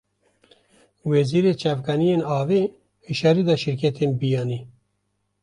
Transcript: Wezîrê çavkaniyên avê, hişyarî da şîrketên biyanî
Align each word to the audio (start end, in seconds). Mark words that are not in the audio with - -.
Wezîrê 1.09 1.53
çavkaniyên 1.61 2.21
avê, 2.39 2.61
hişyarî 3.07 3.43
da 3.49 3.55
şîrketên 3.63 4.11
biyanî 4.19 4.59